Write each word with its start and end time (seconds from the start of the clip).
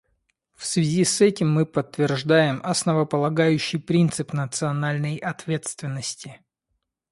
В 0.55 0.65
связи 0.65 1.03
с 1.05 1.21
этим 1.21 1.53
мы 1.53 1.63
подтверждаем 1.63 2.59
основополагающий 2.63 3.77
принцип 3.77 4.33
национальной 4.33 5.17
ответственности. 5.17 6.41